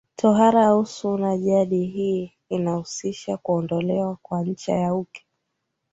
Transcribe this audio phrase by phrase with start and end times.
[0.15, 5.25] Tohara au Sunna jadi hii inahusisha kuondolewa kwa ncha ya uke